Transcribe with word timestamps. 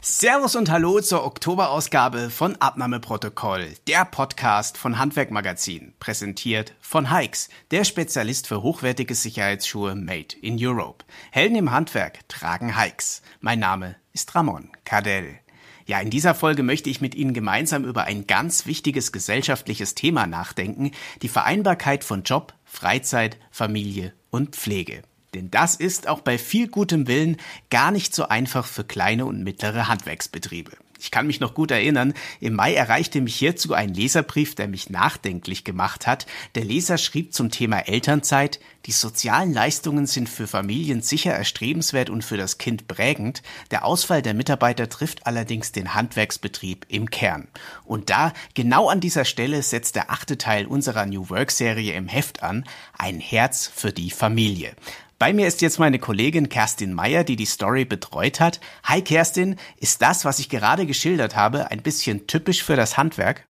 Servus 0.00 0.54
und 0.54 0.70
Hallo 0.70 1.00
zur 1.00 1.24
Oktoberausgabe 1.24 2.30
von 2.30 2.54
Abnahmeprotokoll, 2.56 3.74
der 3.88 4.04
Podcast 4.04 4.78
von 4.78 4.98
Handwerkmagazin, 4.98 5.94
präsentiert 5.98 6.74
von 6.80 7.10
Hikes, 7.10 7.48
der 7.70 7.84
Spezialist 7.84 8.46
für 8.46 8.62
hochwertige 8.62 9.14
Sicherheitsschuhe 9.14 9.94
made 9.96 10.36
in 10.40 10.56
Europe. 10.60 11.04
Helden 11.32 11.56
im 11.56 11.72
Handwerk 11.72 12.28
tragen 12.28 12.80
Hikes. 12.80 13.22
Mein 13.40 13.58
Name 13.58 13.96
ist 14.12 14.34
Ramon 14.34 14.70
Cardell. 14.84 15.40
Ja, 15.86 16.00
in 16.00 16.10
dieser 16.10 16.34
Folge 16.34 16.62
möchte 16.62 16.90
ich 16.90 17.00
mit 17.00 17.14
Ihnen 17.14 17.34
gemeinsam 17.34 17.84
über 17.84 18.04
ein 18.04 18.26
ganz 18.26 18.66
wichtiges 18.66 19.12
gesellschaftliches 19.12 19.94
Thema 19.94 20.26
nachdenken, 20.26 20.92
die 21.22 21.28
Vereinbarkeit 21.28 22.04
von 22.04 22.22
Job, 22.22 22.54
Freizeit, 22.64 23.38
Familie 23.50 24.12
und 24.30 24.54
Pflege. 24.56 25.02
Denn 25.36 25.50
das 25.50 25.76
ist 25.76 26.08
auch 26.08 26.20
bei 26.20 26.38
viel 26.38 26.66
gutem 26.66 27.06
Willen 27.06 27.36
gar 27.68 27.90
nicht 27.90 28.14
so 28.14 28.26
einfach 28.26 28.64
für 28.64 28.84
kleine 28.84 29.26
und 29.26 29.44
mittlere 29.44 29.86
Handwerksbetriebe. 29.86 30.72
Ich 30.98 31.10
kann 31.10 31.26
mich 31.26 31.40
noch 31.40 31.54
gut 31.54 31.70
erinnern, 31.70 32.14
im 32.40 32.54
Mai 32.54 32.74
erreichte 32.74 33.20
mich 33.20 33.36
hierzu 33.36 33.74
ein 33.74 33.92
Leserbrief, 33.92 34.54
der 34.54 34.66
mich 34.66 34.88
nachdenklich 34.88 35.64
gemacht 35.64 36.06
hat. 36.06 36.26
Der 36.54 36.64
Leser 36.64 36.96
schrieb 36.96 37.34
zum 37.34 37.50
Thema 37.50 37.80
Elternzeit, 37.80 38.60
die 38.86 38.92
sozialen 38.92 39.52
Leistungen 39.52 40.06
sind 40.06 40.28
für 40.28 40.46
Familien 40.46 41.02
sicher 41.02 41.32
erstrebenswert 41.32 42.08
und 42.08 42.24
für 42.24 42.36
das 42.36 42.56
Kind 42.56 42.88
prägend. 42.88 43.42
Der 43.70 43.84
Ausfall 43.84 44.22
der 44.22 44.32
Mitarbeiter 44.32 44.88
trifft 44.88 45.26
allerdings 45.26 45.72
den 45.72 45.94
Handwerksbetrieb 45.94 46.86
im 46.88 47.10
Kern. 47.10 47.48
Und 47.84 48.10
da, 48.10 48.32
genau 48.54 48.88
an 48.88 49.00
dieser 49.00 49.24
Stelle, 49.24 49.62
setzt 49.62 49.96
der 49.96 50.10
achte 50.10 50.38
Teil 50.38 50.66
unserer 50.66 51.04
New 51.04 51.28
Work 51.28 51.50
Serie 51.50 51.94
im 51.94 52.08
Heft 52.08 52.42
an, 52.42 52.64
ein 52.96 53.18
Herz 53.18 53.70
für 53.74 53.92
die 53.92 54.10
Familie. 54.10 54.74
Bei 55.18 55.32
mir 55.32 55.46
ist 55.46 55.62
jetzt 55.62 55.78
meine 55.78 55.98
Kollegin 55.98 56.50
Kerstin 56.50 56.92
Meyer, 56.92 57.24
die 57.24 57.36
die 57.36 57.46
Story 57.46 57.86
betreut 57.86 58.38
hat. 58.38 58.60
Hi 58.84 59.00
Kerstin, 59.00 59.56
ist 59.78 60.02
das, 60.02 60.26
was 60.26 60.38
ich 60.40 60.50
gerade 60.50 60.84
geschildert 60.84 61.34
habe, 61.34 61.70
ein 61.70 61.82
bisschen 61.82 62.26
typisch 62.26 62.62
für 62.62 62.76
das 62.76 62.98
Handwerk? 62.98 63.48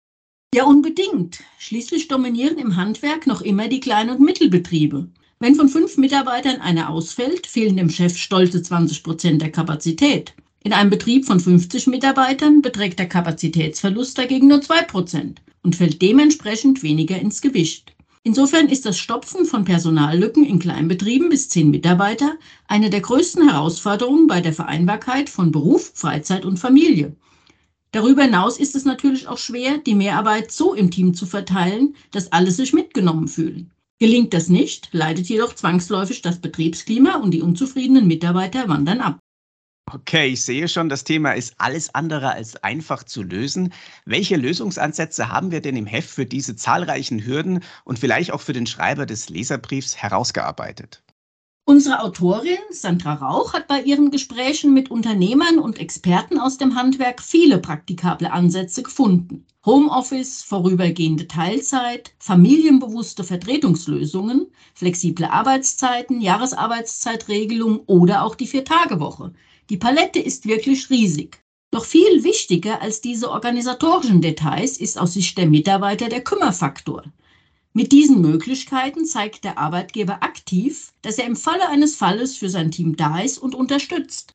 Ja, 0.54 0.66
unbedingt. 0.66 1.40
Schließlich 1.58 2.08
dominieren 2.08 2.60
im 2.60 2.76
Handwerk 2.76 3.26
noch 3.26 3.42
immer 3.42 3.68
die 3.68 3.80
Klein- 3.80 4.12
und 4.12 4.20
Mittelbetriebe. 4.20 5.10
Wenn 5.40 5.56
von 5.56 5.68
fünf 5.68 5.98
Mitarbeitern 5.98 6.62
einer 6.62 6.92
ausfällt, 6.92 7.48
fehlen 7.48 7.78
dem 7.78 7.90
Chef 7.90 8.16
stolze 8.16 8.62
20 8.62 9.02
Prozent 9.02 9.42
der 9.42 9.52
Kapazität. 9.52 10.36
In 10.64 10.72
einem 10.72 10.92
Betrieb 10.92 11.26
von 11.26 11.40
50 11.40 11.88
Mitarbeitern 11.88 12.62
beträgt 12.62 13.00
der 13.00 13.10
Kapazitätsverlust 13.10 14.20
dagegen 14.20 14.50
nur 14.50 14.62
zwei 14.62 14.84
Prozent 14.84 15.42
und 15.64 15.76
fällt 15.76 16.00
dementsprechend 16.00 16.84
weniger 16.84 17.20
ins 17.20 17.42
Gewicht. 17.42 17.95
Insofern 18.28 18.70
ist 18.70 18.88
das 18.88 18.98
Stopfen 18.98 19.46
von 19.46 19.66
Personallücken 19.66 20.44
in 20.48 20.58
Kleinbetrieben 20.58 21.30
bis 21.30 21.48
zehn 21.48 21.70
Mitarbeiter 21.70 22.40
eine 22.68 22.90
der 22.90 23.02
größten 23.02 23.48
Herausforderungen 23.48 24.26
bei 24.26 24.42
der 24.42 24.52
Vereinbarkeit 24.52 25.30
von 25.30 25.52
Beruf, 25.52 25.92
Freizeit 25.94 26.44
und 26.44 26.58
Familie. 26.58 27.16
Darüber 27.92 28.24
hinaus 28.24 28.58
ist 28.58 28.76
es 28.76 28.84
natürlich 28.84 29.28
auch 29.28 29.38
schwer, 29.38 29.78
die 29.78 29.94
Mehrarbeit 29.94 30.52
so 30.52 30.74
im 30.74 30.90
Team 30.90 31.14
zu 31.14 31.28
verteilen, 31.28 31.96
dass 32.10 32.32
alle 32.32 32.50
sich 32.50 32.74
mitgenommen 32.74 33.28
fühlen. 33.28 33.70
Gelingt 34.00 34.34
das 34.34 34.50
nicht, 34.50 34.90
leidet 34.92 35.28
jedoch 35.28 35.54
zwangsläufig 35.54 36.24
das 36.24 36.42
Betriebsklima 36.42 37.18
und 37.18 37.30
die 37.30 37.44
unzufriedenen 37.44 38.08
Mitarbeiter 38.08 38.68
wandern 38.68 39.02
ab. 39.02 39.20
Okay, 39.94 40.30
ich 40.30 40.44
sehe 40.44 40.68
schon, 40.68 40.90
das 40.90 41.04
Thema 41.04 41.34
ist 41.34 41.54
alles 41.60 41.94
andere 41.94 42.32
als 42.32 42.56
einfach 42.64 43.04
zu 43.04 43.22
lösen. 43.22 43.72
Welche 44.06 44.36
Lösungsansätze 44.36 45.30
haben 45.30 45.52
wir 45.52 45.62
denn 45.62 45.76
im 45.76 45.86
Heft 45.86 46.10
für 46.10 46.26
diese 46.26 46.56
zahlreichen 46.56 47.24
Hürden 47.24 47.64
und 47.84 48.00
vielleicht 48.00 48.32
auch 48.32 48.42
für 48.42 48.54
den 48.54 48.66
Schreiber 48.66 49.06
des 49.06 49.30
Leserbriefs 49.30 49.96
herausgearbeitet? 49.96 51.04
Unsere 51.68 52.02
Autorin 52.02 52.58
Sandra 52.72 53.14
Rauch 53.14 53.54
hat 53.54 53.68
bei 53.68 53.82
ihren 53.82 54.10
Gesprächen 54.10 54.74
mit 54.74 54.90
Unternehmern 54.90 55.60
und 55.60 55.80
Experten 55.80 56.40
aus 56.40 56.58
dem 56.58 56.76
Handwerk 56.76 57.22
viele 57.22 57.60
praktikable 57.60 58.32
Ansätze 58.32 58.82
gefunden. 58.82 59.46
Homeoffice, 59.66 60.44
vorübergehende 60.44 61.28
Teilzeit, 61.28 62.14
familienbewusste 62.20 63.24
Vertretungslösungen, 63.24 64.48
flexible 64.74 65.26
Arbeitszeiten, 65.26 66.22
Jahresarbeitszeitregelung 66.22 67.80
oder 67.88 68.24
auch 68.24 68.36
die 68.36 68.48
Vier-Tage-Woche. 68.48 69.34
Die 69.72 69.78
Palette 69.78 70.20
ist 70.20 70.46
wirklich 70.46 70.92
riesig. 70.92 71.42
Doch 71.72 71.86
viel 71.86 72.24
wichtiger 72.24 72.84
als 72.84 73.02
diese 73.02 73.32
organisatorischen 73.32 74.22
Details 74.22 74.78
ist 74.78 75.00
aus 75.00 75.14
Sicht 75.14 75.40
der 75.40 75.48
Mitarbeiter 75.48 76.08
der 76.08 76.24
Kümmerfaktor. 76.24 77.04
Mit 77.74 77.92
diesen 77.92 78.22
Möglichkeiten 78.22 79.06
zeigt 79.06 79.44
der 79.44 79.58
Arbeitgeber 79.58 80.22
aktiv, 80.22 80.94
dass 81.02 81.18
er 81.18 81.26
im 81.26 81.36
Falle 81.36 81.68
eines 81.68 81.96
Falles 81.96 82.38
für 82.38 82.50
sein 82.50 82.70
Team 82.70 82.96
da 82.96 83.20
ist 83.20 83.40
und 83.40 83.56
unterstützt. 83.56 84.35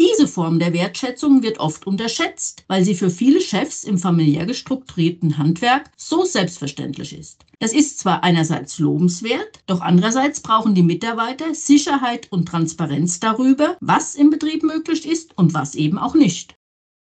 Diese 0.00 0.26
Form 0.26 0.58
der 0.58 0.72
Wertschätzung 0.72 1.44
wird 1.44 1.60
oft 1.60 1.86
unterschätzt, 1.86 2.64
weil 2.66 2.84
sie 2.84 2.96
für 2.96 3.10
viele 3.10 3.40
Chefs 3.40 3.84
im 3.84 3.96
familiär 3.96 4.44
gestrukturierten 4.44 5.38
Handwerk 5.38 5.88
so 5.96 6.24
selbstverständlich 6.24 7.16
ist. 7.16 7.44
Das 7.60 7.72
ist 7.72 8.00
zwar 8.00 8.24
einerseits 8.24 8.80
lobenswert, 8.80 9.60
doch 9.66 9.80
andererseits 9.80 10.40
brauchen 10.40 10.74
die 10.74 10.82
Mitarbeiter 10.82 11.54
Sicherheit 11.54 12.26
und 12.32 12.46
Transparenz 12.48 13.20
darüber, 13.20 13.76
was 13.80 14.16
im 14.16 14.30
Betrieb 14.30 14.64
möglich 14.64 15.06
ist 15.06 15.38
und 15.38 15.54
was 15.54 15.76
eben 15.76 15.98
auch 15.98 16.14
nicht. 16.14 16.56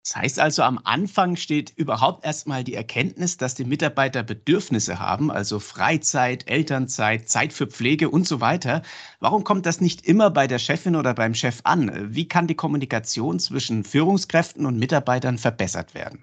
Das 0.06 0.14
heißt 0.14 0.38
also, 0.38 0.62
am 0.62 0.78
Anfang 0.84 1.34
steht 1.34 1.72
überhaupt 1.74 2.24
erstmal 2.24 2.62
die 2.62 2.74
Erkenntnis, 2.74 3.38
dass 3.38 3.56
die 3.56 3.64
Mitarbeiter 3.64 4.22
Bedürfnisse 4.22 5.00
haben, 5.00 5.32
also 5.32 5.58
Freizeit, 5.58 6.48
Elternzeit, 6.48 7.28
Zeit 7.28 7.52
für 7.52 7.66
Pflege 7.66 8.08
und 8.08 8.24
so 8.24 8.40
weiter. 8.40 8.82
Warum 9.18 9.42
kommt 9.42 9.66
das 9.66 9.80
nicht 9.80 10.06
immer 10.06 10.30
bei 10.30 10.46
der 10.46 10.60
Chefin 10.60 10.94
oder 10.94 11.12
beim 11.12 11.34
Chef 11.34 11.58
an? 11.64 12.14
Wie 12.14 12.28
kann 12.28 12.46
die 12.46 12.54
Kommunikation 12.54 13.40
zwischen 13.40 13.82
Führungskräften 13.82 14.64
und 14.64 14.78
Mitarbeitern 14.78 15.38
verbessert 15.38 15.92
werden? 15.94 16.22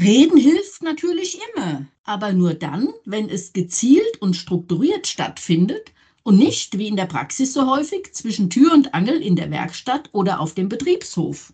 Reden 0.00 0.38
hilft 0.38 0.82
natürlich 0.82 1.38
immer, 1.52 1.84
aber 2.04 2.32
nur 2.32 2.54
dann, 2.54 2.88
wenn 3.04 3.28
es 3.28 3.52
gezielt 3.52 4.16
und 4.22 4.34
strukturiert 4.34 5.06
stattfindet 5.06 5.92
und 6.22 6.38
nicht, 6.38 6.78
wie 6.78 6.88
in 6.88 6.96
der 6.96 7.04
Praxis 7.04 7.52
so 7.52 7.70
häufig, 7.70 8.14
zwischen 8.14 8.48
Tür 8.48 8.72
und 8.72 8.94
Angel 8.94 9.20
in 9.20 9.36
der 9.36 9.50
Werkstatt 9.50 10.08
oder 10.12 10.40
auf 10.40 10.54
dem 10.54 10.70
Betriebshof. 10.70 11.52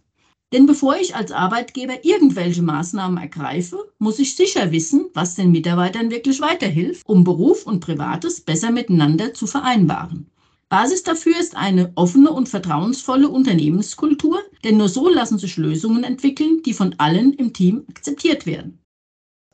Denn 0.53 0.67
bevor 0.67 0.97
ich 0.97 1.15
als 1.15 1.31
Arbeitgeber 1.31 2.05
irgendwelche 2.05 2.63
Maßnahmen 2.63 3.19
ergreife, 3.19 3.93
muss 3.99 4.19
ich 4.19 4.35
sicher 4.35 4.73
wissen, 4.73 5.07
was 5.15 5.37
den 5.37 5.53
Mitarbeitern 5.53 6.11
wirklich 6.11 6.41
weiterhilft, 6.41 7.07
um 7.07 7.23
Beruf 7.23 7.67
und 7.67 7.81
Privates 7.81 8.41
besser 8.41 8.73
miteinander 8.73 9.33
zu 9.33 9.47
vereinbaren. 9.47 10.27
Basis 10.69 11.03
dafür 11.03 11.39
ist 11.39 11.57
eine 11.57 11.93
offene 11.95 12.31
und 12.31 12.49
vertrauensvolle 12.49 13.29
Unternehmenskultur, 13.29 14.41
denn 14.65 14.77
nur 14.77 14.89
so 14.89 15.09
lassen 15.09 15.39
sich 15.39 15.57
Lösungen 15.57 16.05
entwickeln, 16.05 16.63
die 16.65 16.75
von 16.75 16.95
allen 16.99 17.33
im 17.35 17.53
Team 17.53 17.85
akzeptiert 17.89 18.47
werden. 18.47 18.81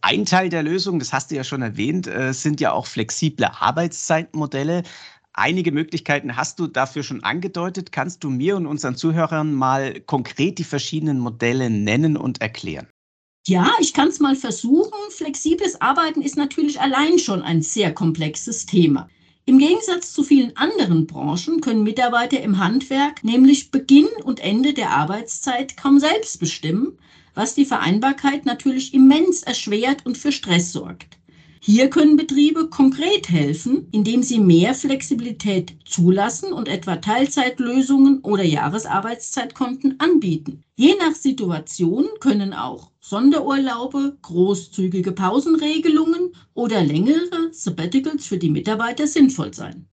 Ein 0.03 0.25
Teil 0.25 0.51
der 0.51 0.62
Lösung, 0.62 0.99
das 0.99 1.12
hast 1.12 1.31
du 1.31 1.35
ja 1.35 1.43
schon 1.43 1.62
erwähnt, 1.62 2.06
äh, 2.06 2.33
sind 2.33 2.61
ja 2.61 2.73
auch 2.73 2.87
flexible 2.87 3.47
Arbeitszeitmodelle. 3.47 4.83
Einige 5.39 5.71
Möglichkeiten 5.71 6.35
hast 6.35 6.59
du 6.59 6.67
dafür 6.67 7.03
schon 7.03 7.23
angedeutet. 7.23 7.93
Kannst 7.93 8.25
du 8.25 8.31
mir 8.31 8.57
und 8.57 8.67
unseren 8.67 8.97
Zuhörern 8.97 9.55
mal 9.55 10.01
konkret 10.01 10.59
die 10.59 10.65
verschiedenen 10.65 11.19
Modelle 11.19 11.69
nennen 11.69 12.17
und 12.17 12.41
erklären? 12.41 12.89
Ja, 13.47 13.71
ich 13.79 13.93
kann 13.93 14.09
es 14.09 14.19
mal 14.19 14.35
versuchen. 14.35 14.99
Flexibles 15.11 15.79
Arbeiten 15.83 16.23
ist 16.23 16.38
natürlich 16.38 16.81
allein 16.81 17.19
schon 17.19 17.43
ein 17.43 17.61
sehr 17.61 17.93
komplexes 17.93 18.65
Thema. 18.65 19.09
Im 19.44 19.59
Gegensatz 19.59 20.15
zu 20.15 20.25
vielen 20.25 20.56
anderen 20.56 21.06
Branchen 21.06 21.61
können 21.61 21.85
Mitarbeiter 21.85 22.41
im 22.41 22.59
Handwerk 22.59 23.23
nämlich 23.23 23.71
Beginn 23.71 24.09
und 24.25 24.41
Ende 24.41 24.73
der 24.73 24.91
Arbeitszeit 24.91 25.77
kaum 25.77 26.00
selbst 26.00 26.41
bestimmen, 26.41 26.99
was 27.35 27.55
die 27.55 27.67
Vereinbarkeit 27.67 28.47
natürlich 28.47 28.94
immens 28.94 29.43
erschwert 29.43 30.06
und 30.06 30.17
für 30.17 30.32
Stress 30.32 30.73
sorgt. 30.73 31.19
Hier 31.69 31.91
können 31.91 32.17
Betriebe 32.17 32.69
konkret 32.69 33.29
helfen, 33.29 33.89
indem 33.91 34.23
sie 34.23 34.39
mehr 34.39 34.73
Flexibilität 34.73 35.77
zulassen 35.85 36.53
und 36.53 36.69
etwa 36.69 36.95
Teilzeitlösungen 36.95 38.21
oder 38.21 38.45
Jahresarbeitszeitkonten 38.45 39.99
anbieten. 39.99 40.63
Je 40.77 40.95
nach 41.01 41.17
Situation 41.17 42.07
können 42.21 42.53
auch 42.53 42.93
Sonderurlaube, 43.01 44.17
großzügige 44.23 45.11
Pausenregelungen 45.11 46.37
oder 46.55 46.85
längere 46.85 47.51
Sabbaticals 47.51 48.27
für 48.27 48.39
die 48.39 48.51
Mitarbeiter 48.51 49.09
sinnvoll 49.09 49.53
sein. 49.53 49.89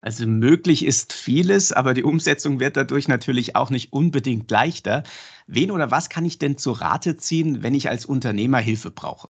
Also 0.00 0.26
möglich 0.26 0.86
ist 0.86 1.12
vieles, 1.12 1.72
aber 1.72 1.92
die 1.92 2.04
Umsetzung 2.04 2.60
wird 2.60 2.78
dadurch 2.78 3.08
natürlich 3.08 3.56
auch 3.56 3.68
nicht 3.68 3.92
unbedingt 3.92 4.50
leichter. 4.50 5.02
Wen 5.46 5.70
oder 5.70 5.90
was 5.90 6.08
kann 6.08 6.24
ich 6.24 6.38
denn 6.38 6.56
zu 6.56 6.72
Rate 6.72 7.18
ziehen, 7.18 7.62
wenn 7.62 7.74
ich 7.74 7.90
als 7.90 8.06
Unternehmer 8.06 8.60
Hilfe 8.60 8.90
brauche? 8.90 9.28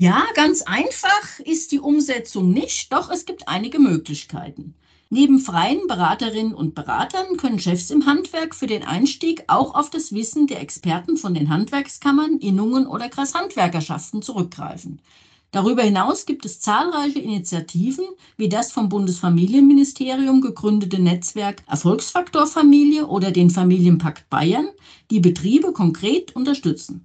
Ja, 0.00 0.26
ganz 0.34 0.62
einfach 0.62 1.38
ist 1.44 1.72
die 1.72 1.80
Umsetzung 1.80 2.50
nicht, 2.50 2.92
doch 2.92 3.10
es 3.10 3.24
gibt 3.24 3.48
einige 3.48 3.78
Möglichkeiten. 3.78 4.74
Neben 5.10 5.38
freien 5.38 5.86
Beraterinnen 5.86 6.54
und 6.54 6.74
Beratern 6.74 7.36
können 7.36 7.58
Chefs 7.58 7.90
im 7.90 8.06
Handwerk 8.06 8.54
für 8.54 8.66
den 8.66 8.82
Einstieg 8.82 9.44
auch 9.46 9.74
auf 9.74 9.90
das 9.90 10.12
Wissen 10.12 10.46
der 10.46 10.60
Experten 10.60 11.16
von 11.16 11.34
den 11.34 11.50
Handwerkskammern, 11.50 12.38
Innungen 12.38 12.86
oder 12.86 13.08
Kreishandwerkerschaften 13.10 14.22
zurückgreifen. 14.22 15.00
Darüber 15.50 15.82
hinaus 15.82 16.24
gibt 16.26 16.46
es 16.46 16.60
zahlreiche 16.60 17.20
Initiativen 17.20 18.06
wie 18.38 18.48
das 18.48 18.72
vom 18.72 18.88
Bundesfamilienministerium 18.88 20.40
gegründete 20.40 20.98
Netzwerk 21.00 21.62
Erfolgsfaktor 21.66 22.46
Familie 22.46 23.06
oder 23.06 23.30
den 23.30 23.50
Familienpakt 23.50 24.30
Bayern, 24.30 24.70
die 25.10 25.20
Betriebe 25.20 25.72
konkret 25.72 26.34
unterstützen. 26.34 27.04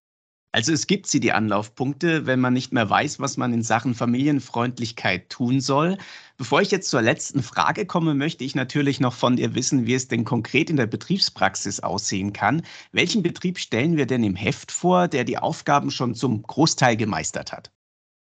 Also 0.58 0.74
es 0.74 0.88
gibt 0.88 1.06
sie, 1.06 1.20
die 1.20 1.34
Anlaufpunkte, 1.34 2.26
wenn 2.26 2.40
man 2.40 2.52
nicht 2.52 2.74
mehr 2.74 2.90
weiß, 2.90 3.20
was 3.20 3.38
man 3.38 3.54
in 3.54 3.62
Sachen 3.62 3.94
Familienfreundlichkeit 3.94 5.30
tun 5.30 5.62
soll. 5.62 6.00
Bevor 6.36 6.64
ich 6.64 6.72
jetzt 6.72 6.90
zur 6.90 7.04
letzten 7.04 7.44
Frage 7.44 7.86
komme, 7.86 8.16
möchte 8.16 8.44
ich 8.44 8.56
natürlich 8.56 9.00
noch 9.00 9.14
von 9.14 9.36
dir 9.36 9.54
wissen, 9.54 9.86
wie 9.86 9.94
es 9.94 10.08
denn 10.08 10.26
konkret 10.26 10.72
in 10.72 10.78
der 10.78 10.88
Betriebspraxis 10.88 11.82
aussehen 11.82 12.34
kann. 12.34 12.64
Welchen 12.92 13.22
Betrieb 13.22 13.60
stellen 13.60 13.98
wir 13.98 14.08
denn 14.08 14.24
im 14.24 14.36
Heft 14.36 14.72
vor, 14.72 15.08
der 15.08 15.26
die 15.26 15.38
Aufgaben 15.38 15.92
schon 15.92 16.16
zum 16.16 16.42
Großteil 16.42 16.98
gemeistert 16.98 17.52
hat? 17.52 17.70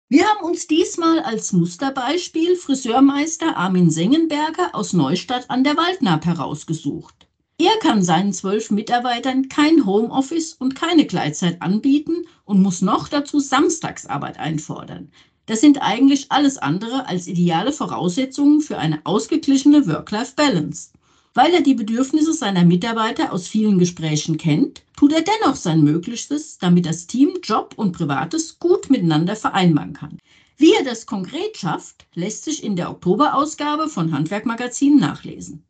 Wir 0.08 0.24
haben 0.24 0.44
uns 0.44 0.68
diesmal 0.68 1.18
als 1.24 1.52
Musterbeispiel 1.52 2.54
Friseurmeister 2.54 3.56
Armin 3.56 3.90
Sengenberger 3.90 4.72
aus 4.72 4.92
Neustadt 4.92 5.50
an 5.50 5.64
der 5.64 5.76
Waldnaab 5.76 6.26
herausgesucht. 6.26 7.26
Er 7.62 7.76
kann 7.78 8.02
seinen 8.02 8.32
zwölf 8.32 8.70
Mitarbeitern 8.70 9.50
kein 9.50 9.84
Homeoffice 9.84 10.54
und 10.54 10.74
keine 10.74 11.04
Gleitzeit 11.04 11.60
anbieten 11.60 12.24
und 12.46 12.62
muss 12.62 12.80
noch 12.80 13.06
dazu 13.06 13.38
Samstagsarbeit 13.38 14.38
einfordern. 14.38 15.12
Das 15.44 15.60
sind 15.60 15.76
eigentlich 15.82 16.32
alles 16.32 16.56
andere 16.56 17.06
als 17.06 17.26
ideale 17.26 17.72
Voraussetzungen 17.72 18.62
für 18.62 18.78
eine 18.78 19.02
ausgeglichene 19.04 19.86
Work-Life-Balance. 19.86 20.92
Weil 21.34 21.52
er 21.52 21.60
die 21.60 21.74
Bedürfnisse 21.74 22.32
seiner 22.32 22.64
Mitarbeiter 22.64 23.30
aus 23.30 23.46
vielen 23.46 23.78
Gesprächen 23.78 24.38
kennt, 24.38 24.82
tut 24.96 25.12
er 25.12 25.20
dennoch 25.20 25.56
sein 25.56 25.82
Möglichstes, 25.82 26.56
damit 26.56 26.86
das 26.86 27.08
Team 27.08 27.40
Job 27.42 27.74
und 27.76 27.92
Privates 27.92 28.58
gut 28.58 28.88
miteinander 28.88 29.36
vereinbaren 29.36 29.92
kann. 29.92 30.16
Wie 30.56 30.72
er 30.72 30.82
das 30.82 31.04
konkret 31.04 31.58
schafft, 31.58 32.06
lässt 32.14 32.44
sich 32.44 32.64
in 32.64 32.74
der 32.74 32.90
Oktoberausgabe 32.90 33.88
von 33.88 34.12
Handwerkmagazin 34.12 34.96
nachlesen. 34.96 35.66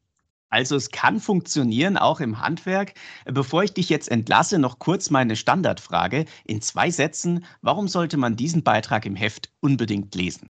Also 0.51 0.77
es 0.77 0.91
kann 0.91 1.21
funktionieren, 1.21 1.97
auch 1.97 2.21
im 2.21 2.41
Handwerk. 2.41 2.95
Bevor 3.25 3.63
ich 3.63 3.73
dich 3.73 3.89
jetzt 3.89 4.11
entlasse, 4.11 4.59
noch 4.59 4.81
kurz 4.81 5.11
meine 5.11 5.37
Standardfrage. 5.37 6.25
In 6.45 6.61
zwei 6.61 6.91
Sätzen, 6.91 7.45
warum 7.63 7.87
sollte 7.87 8.17
man 8.17 8.37
diesen 8.37 8.65
Beitrag 8.65 9.07
im 9.07 9.15
Heft 9.15 9.53
unbedingt 9.61 10.15
lesen? 10.15 10.49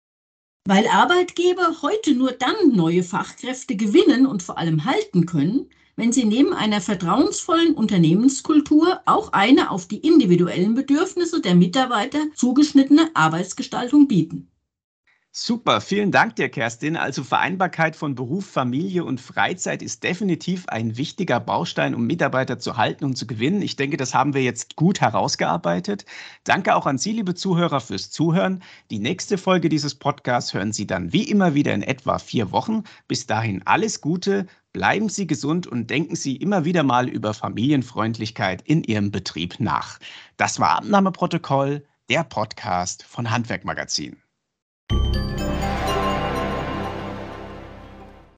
Weil 0.69 0.87
Arbeitgeber 0.87 1.83
heute 1.83 2.15
nur 2.15 2.33
dann 2.33 2.75
neue 2.75 3.03
Fachkräfte 3.03 3.75
gewinnen 3.75 4.27
und 4.27 4.43
vor 4.43 4.59
allem 4.59 4.85
halten 4.85 5.27
können, 5.27 5.69
wenn 5.97 6.13
sie 6.13 6.25
neben 6.25 6.53
einer 6.53 6.81
vertrauensvollen 6.81 7.75
Unternehmenskultur 7.75 9.01
auch 9.05 9.33
eine 9.33 9.71
auf 9.71 9.89
die 9.89 9.99
individuellen 9.99 10.75
Bedürfnisse 10.75 11.41
der 11.41 11.57
Mitarbeiter 11.57 12.21
zugeschnittene 12.35 13.11
Arbeitsgestaltung 13.15 14.07
bieten. 14.07 14.49
Super, 15.41 15.81
vielen 15.81 16.11
Dank 16.11 16.35
dir, 16.35 16.49
Kerstin. 16.49 16.97
Also 16.97 17.23
Vereinbarkeit 17.23 17.95
von 17.95 18.17
Beruf, 18.17 18.45
Familie 18.45 19.05
und 19.05 19.21
Freizeit 19.21 19.83
ist 19.83 20.03
definitiv 20.03 20.69
ein 20.69 20.97
wichtiger 20.97 21.39
Baustein, 21.39 21.95
um 21.95 22.09
Mitarbeiter 22.09 22.59
zu 22.59 22.77
halten 22.77 23.05
und 23.05 23.17
zu 23.17 23.25
gewinnen. 23.25 23.63
Ich 23.63 23.77
denke, 23.77 23.97
das 23.97 24.15
haben 24.15 24.35
wir 24.35 24.43
jetzt 24.43 24.75
gut 24.75 25.01
herausgearbeitet. 25.01 26.07
Danke 26.43 26.75
auch 26.75 26.87
an 26.87 26.99
Sie, 26.99 27.13
liebe 27.13 27.37
Zuhörer, 27.37 27.81
fürs 27.81 28.11
Zuhören. 28.11 28.65
Die 28.91 28.99
nächste 28.99 29.39
Folge 29.39 29.69
dieses 29.69 29.95
Podcasts 29.95 30.55
hören 30.55 30.73
Sie 30.73 30.89
dann 30.89 31.13
wie 31.13 31.31
immer 31.31 31.55
wieder 31.55 31.73
in 31.73 31.83
etwa 31.83 32.19
vier 32.19 32.51
Wochen. 32.51 32.83
Bis 33.07 33.27
dahin 33.27 33.63
alles 33.65 34.01
Gute, 34.01 34.49
bleiben 34.73 35.09
Sie 35.09 35.29
gesund 35.29 35.69
und 35.69 35.89
denken 35.89 36.17
Sie 36.17 36.35
immer 36.35 36.65
wieder 36.65 36.83
mal 36.83 37.09
über 37.09 37.33
Familienfreundlichkeit 37.33 38.63
in 38.63 38.83
Ihrem 38.83 39.13
Betrieb 39.13 39.61
nach. 39.61 40.01
Das 40.37 40.59
war 40.59 40.79
Abnahmeprotokoll, 40.79 41.87
der 42.11 42.25
Podcast 42.25 43.05
von 43.05 43.31
Handwerkmagazin. 43.31 44.17